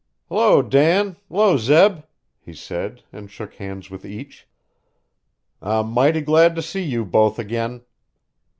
"Hello, 0.29 0.63
Dan 0.63 1.17
hello, 1.29 1.57
Zeb," 1.57 2.05
he 2.39 2.55
said 2.55 3.03
and 3.13 3.29
shook 3.29 3.53
hands 3.53 3.91
with 3.91 4.03
each. 4.03 4.47
"I'm 5.61 5.91
mighty 5.91 6.21
glad 6.21 6.55
to 6.55 6.63
see 6.63 6.81
you 6.81 7.05
both 7.05 7.37
again. 7.37 7.83